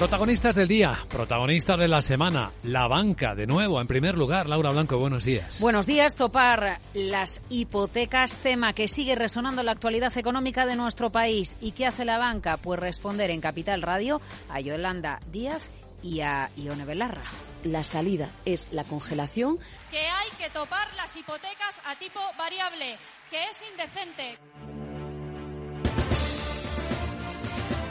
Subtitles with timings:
[0.00, 4.48] Protagonistas del día, protagonistas de la semana, la banca, de nuevo, en primer lugar.
[4.48, 5.60] Laura Blanco, buenos días.
[5.60, 11.10] Buenos días, topar las hipotecas, tema que sigue resonando en la actualidad económica de nuestro
[11.10, 11.54] país.
[11.60, 12.56] ¿Y qué hace la banca?
[12.56, 15.60] Pues responder en Capital Radio a Yolanda Díaz
[16.02, 17.20] y a Ione Belarra.
[17.64, 19.58] La salida es la congelación.
[19.90, 22.96] Que hay que topar las hipotecas a tipo variable,
[23.30, 24.38] que es indecente.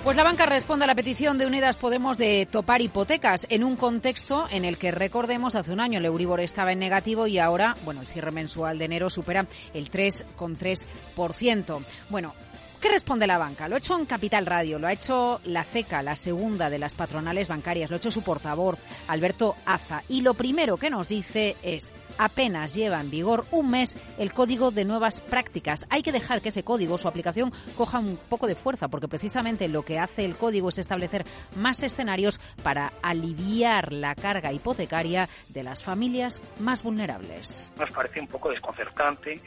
[0.09, 3.75] Pues la banca responde a la petición de Unidas Podemos de topar hipotecas en un
[3.75, 7.77] contexto en el que, recordemos, hace un año el Euribor estaba en negativo y ahora,
[7.85, 11.83] bueno, el cierre mensual de enero supera el 3,3%.
[12.09, 12.33] Bueno,
[12.79, 13.67] ¿Qué responde la banca?
[13.67, 16.95] Lo ha hecho en Capital Radio, lo ha hecho la CECA, la segunda de las
[16.95, 18.79] patronales bancarias, lo ha hecho su portavoz,
[19.09, 20.01] Alberto Aza.
[20.07, 24.71] Y lo primero que nos dice es, apenas lleva en vigor un mes el código
[24.71, 25.85] de nuevas prácticas.
[25.89, 29.67] Hay que dejar que ese código, su aplicación, coja un poco de fuerza, porque precisamente
[29.67, 31.25] lo que hace el código es establecer
[31.57, 37.73] más escenarios para aliviar la carga hipotecaria de las familias más vulnerables.
[37.77, 39.41] Nos parece un poco desconcertante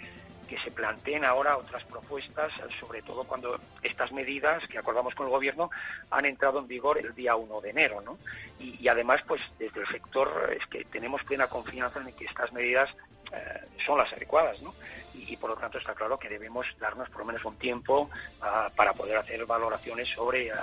[0.53, 5.33] que se planteen ahora otras propuestas, sobre todo cuando estas medidas que acordamos con el
[5.33, 5.71] Gobierno
[6.11, 8.03] han entrado en vigor el día 1 de enero.
[8.03, 8.19] ¿no?
[8.61, 12.91] Y, además, pues desde el sector es que tenemos plena confianza en que estas medidas
[13.33, 14.73] eh, son las adecuadas, ¿no?
[15.15, 18.75] Y, por lo tanto está claro que debemos darnos por lo menos un tiempo uh,
[18.75, 20.55] para poder hacer valoraciones sobre uh,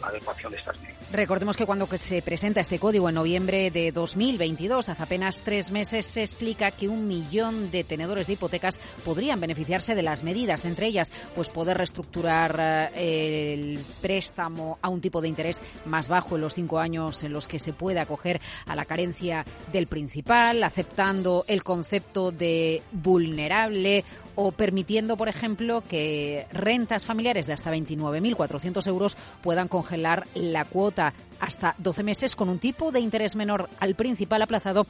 [0.00, 1.10] la adecuación de estas medidas.
[1.10, 6.06] Recordemos que cuando se presenta este código en noviembre de 2022, hace apenas tres meses,
[6.06, 10.86] se explica que un millón de tenedores de hipotecas podrían beneficiarse de las medidas, entre
[10.86, 16.42] ellas, pues poder reestructurar uh, el préstamo a un tipo de interés más bajo en
[16.42, 21.44] los cinco años en los que se puede acoger a la carencia del principal, aceptando
[21.48, 29.16] el concepto de vulnerable o permitiendo, por ejemplo, que rentas familiares de hasta 29.400 euros
[29.42, 34.42] puedan congelar la cuota hasta 12 meses con un tipo de interés menor al principal
[34.42, 34.86] aplazado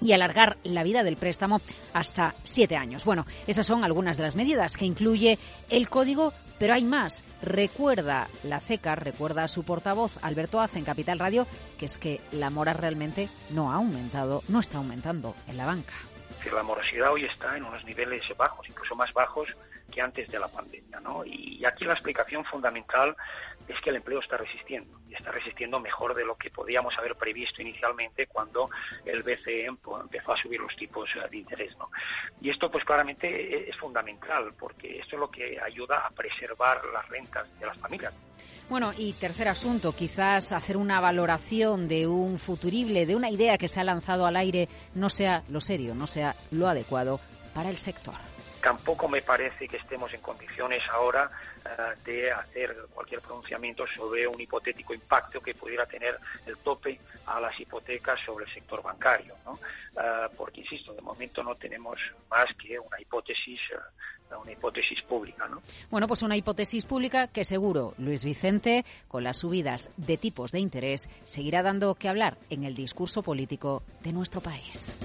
[0.00, 1.60] y alargar la vida del préstamo
[1.92, 3.04] hasta siete años.
[3.04, 5.38] Bueno, esas son algunas de las medidas que incluye
[5.70, 7.24] el código, pero hay más.
[7.42, 11.46] Recuerda la CECA, recuerda a su portavoz Alberto Aza en Capital Radio,
[11.78, 15.94] que es que la mora realmente no ha aumentado, no está aumentando en la banca
[16.52, 19.48] la morosidad hoy está en unos niveles bajos, incluso más bajos
[19.90, 21.00] que antes de la pandemia.
[21.00, 21.24] ¿no?
[21.24, 23.16] Y aquí la explicación fundamental
[23.68, 27.16] es que el empleo está resistiendo y está resistiendo mejor de lo que podíamos haber
[27.16, 28.68] previsto inicialmente cuando
[29.04, 31.76] el BCE empezó a subir los tipos eh, de interés.
[31.78, 31.90] ¿no?
[32.40, 37.08] Y esto pues claramente es fundamental porque esto es lo que ayuda a preservar las
[37.08, 38.12] rentas de las familias.
[38.68, 43.68] Bueno, y tercer asunto, quizás hacer una valoración de un futurible, de una idea que
[43.68, 47.20] se ha lanzado al aire, no sea lo serio, no sea lo adecuado
[47.52, 48.33] para el sector
[48.64, 51.30] tampoco me parece que estemos en condiciones ahora
[51.66, 57.38] uh, de hacer cualquier pronunciamiento sobre un hipotético impacto que pudiera tener el tope a
[57.40, 59.34] las hipotecas sobre el sector bancario.
[59.44, 59.58] Uh,
[60.34, 65.62] porque, insisto, de momento no tenemos más que una hipótesis uh, una hipótesis pública, ¿no?
[65.90, 70.60] Bueno, pues una hipótesis pública que seguro Luis Vicente, con las subidas de tipos de
[70.60, 74.96] interés, seguirá dando que hablar en el discurso político de nuestro país.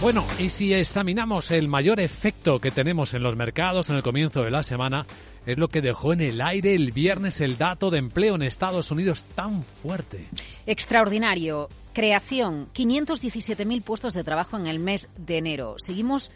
[0.00, 4.42] Bueno, y si examinamos el mayor efecto que tenemos en los mercados en el comienzo
[4.42, 5.06] de la semana,
[5.44, 8.90] es lo que dejó en el aire el viernes el dato de empleo en Estados
[8.90, 10.26] Unidos tan fuerte.
[10.64, 11.68] Extraordinario.
[11.92, 15.74] Creación, 517.000 puestos de trabajo en el mes de enero.
[15.76, 16.30] Seguimos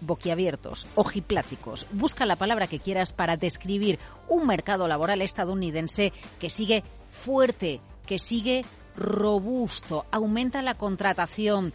[0.00, 1.86] boquiabiertos, ojipláticos.
[1.92, 6.82] Busca la palabra que quieras para describir un mercado laboral estadounidense que sigue
[7.12, 8.64] fuerte, que sigue
[8.96, 11.72] robusto, aumenta la contratación,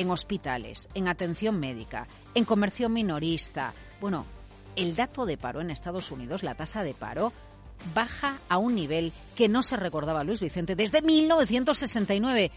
[0.00, 3.74] en hospitales, en atención médica, en comercio minorista.
[4.00, 4.24] Bueno,
[4.74, 7.34] el dato de paro en Estados Unidos, la tasa de paro,
[7.94, 12.50] baja a un nivel que no se recordaba Luis Vicente desde 1969.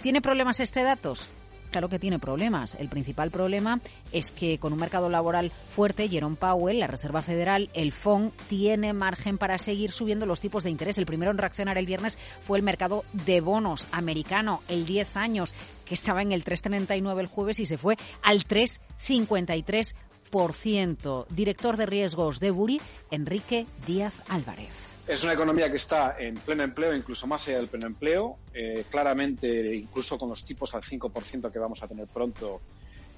[0.00, 1.26] ¿Tiene problemas este datos?
[1.70, 2.74] Claro que tiene problemas.
[2.74, 3.80] El principal problema
[4.12, 8.92] es que con un mercado laboral fuerte, Jerome Powell, la Reserva Federal, el FON, tiene
[8.92, 10.98] margen para seguir subiendo los tipos de interés.
[10.98, 15.54] El primero en reaccionar el viernes fue el mercado de bonos americano, el 10 años,
[15.84, 21.26] que estaba en el 3,39 el jueves y se fue al 3,53%.
[21.28, 22.80] Director de riesgos de Buri,
[23.10, 24.90] Enrique Díaz Álvarez.
[25.10, 28.38] Es una economía que está en pleno empleo, incluso más allá del pleno empleo.
[28.54, 32.60] Eh, claramente, incluso con los tipos al 5% que vamos a tener pronto,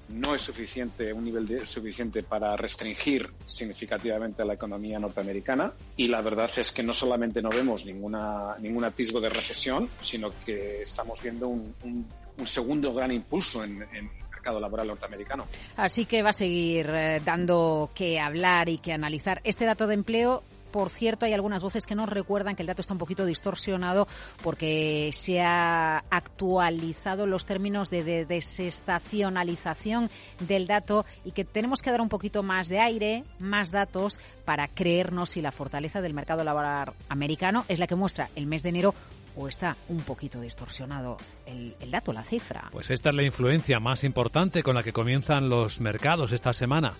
[0.09, 5.71] no es suficiente, un nivel suficiente para restringir significativamente la economía norteamericana.
[5.95, 10.31] Y la verdad es que no solamente no vemos ninguna, ningún atisbo de recesión, sino
[10.43, 12.07] que estamos viendo un, un,
[12.39, 15.45] un segundo gran impulso en, en mercado laboral norteamericano.
[15.77, 19.41] Así que va a seguir eh, dando que hablar y que analizar.
[19.43, 20.41] Este dato de empleo
[20.73, 24.07] Por cierto, hay algunas voces que nos recuerdan que el dato está un poquito distorsionado
[24.41, 30.09] porque se ha actualizado los términos de, desestacionalización
[30.39, 34.67] del dato y que tenemos que dar un poquito más de aire, más datos para
[34.67, 38.69] creernos si la fortaleza del mercado laboral americano es la que muestra el mes de
[38.69, 38.95] enero
[39.35, 42.69] o está un poquito distorsionado el, el, dato, la cifra?
[42.71, 46.93] Pues esta es la influencia más importante con la que comienzan los mercados esta semana.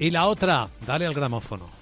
[0.00, 1.79] Y la otra, dale al gramófono.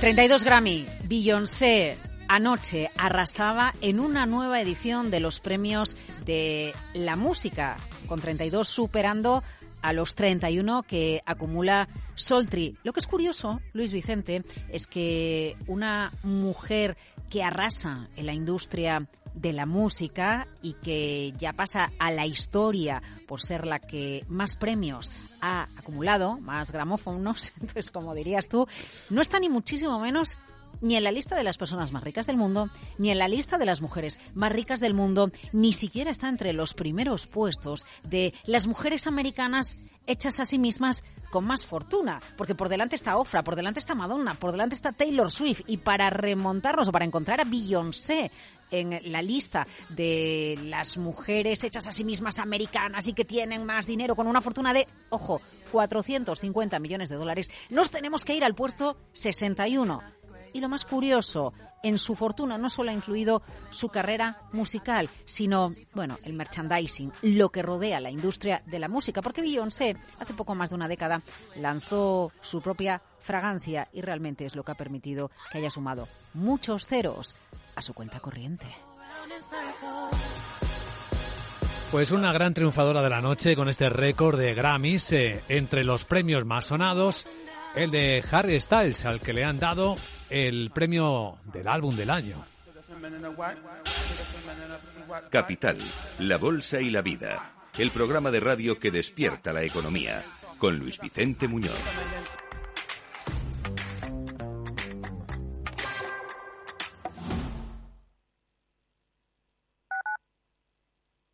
[0.00, 5.94] ...32 Grammy, Beyoncé anoche arrasaba en una nueva edición de los premios
[6.24, 7.76] de la música,
[8.06, 9.42] con 32 superando
[9.82, 12.78] a los 31 que acumula Soltri.
[12.82, 16.96] Lo que es curioso, Luis Vicente, es que una mujer
[17.28, 23.02] que arrasa en la industria de la música y que ya pasa a la historia
[23.26, 25.10] por ser la que más premios
[25.40, 28.66] ha acumulado, más gramófonos, entonces como dirías tú,
[29.10, 30.38] no está ni muchísimo menos
[30.80, 33.58] ni en la lista de las personas más ricas del mundo, ni en la lista
[33.58, 38.34] de las mujeres más ricas del mundo, ni siquiera está entre los primeros puestos de
[38.44, 39.76] las mujeres americanas
[40.06, 43.94] hechas a sí mismas con más fortuna, porque por delante está Ofra, por delante está
[43.94, 48.30] Madonna, por delante está Taylor Swift, y para remontarnos o para encontrar a Beyoncé
[48.70, 53.86] en la lista de las mujeres hechas a sí mismas americanas y que tienen más
[53.86, 55.40] dinero con una fortuna de, ojo,
[55.72, 60.19] 450 millones de dólares, nos tenemos que ir al puesto 61
[60.52, 61.52] y lo más curioso,
[61.82, 67.50] en su fortuna no solo ha influido su carrera musical, sino, bueno, el merchandising, lo
[67.50, 71.22] que rodea la industria de la música, porque Beyoncé hace poco más de una década
[71.56, 76.86] lanzó su propia fragancia y realmente es lo que ha permitido que haya sumado muchos
[76.86, 77.36] ceros
[77.76, 78.66] a su cuenta corriente.
[81.90, 86.04] Pues una gran triunfadora de la noche con este récord de Grammys eh, entre los
[86.04, 87.26] premios más sonados,
[87.74, 89.96] el de Harry Styles, al que le han dado
[90.28, 92.44] el premio del álbum del año.
[95.30, 95.78] Capital,
[96.18, 97.52] la Bolsa y la Vida.
[97.78, 100.24] El programa de radio que despierta la economía.
[100.58, 101.78] Con Luis Vicente Muñoz.